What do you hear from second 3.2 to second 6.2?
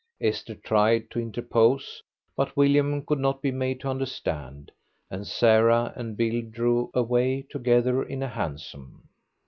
be made to understand, and Sarah and